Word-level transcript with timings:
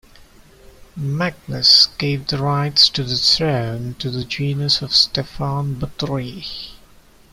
Magnus 0.97 1.85
gave 1.99 2.25
the 2.25 2.39
rights 2.39 2.89
to 2.89 3.03
the 3.03 3.17
throne 3.19 3.93
to 3.99 4.09
the 4.09 4.25
genus 4.25 4.81
of 4.81 4.95
Stefan 4.95 5.75
Batory. 5.75 6.43